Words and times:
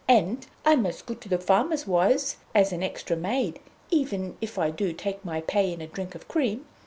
And 0.09 0.47
I'm 0.65 0.87
as 0.87 1.03
good 1.03 1.21
to 1.21 1.29
the 1.29 1.37
farmers' 1.37 1.85
wives 1.85 2.37
as 2.55 2.71
an 2.73 2.81
extra 2.81 3.15
maid, 3.15 3.59
even 3.91 4.35
if 4.41 4.57
I 4.57 4.71
do 4.71 4.93
take 4.93 5.23
my 5.23 5.41
pay 5.41 5.71
in 5.71 5.79
a 5.79 5.85
drink 5.85 6.15
of 6.15 6.27
cream. 6.27 6.65